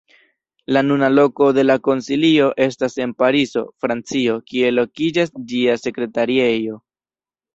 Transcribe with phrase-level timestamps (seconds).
[0.75, 6.79] La nuna loko de la Konsilio estas en Parizo, Francio, kie lokiĝas ĝia Sekretariejo.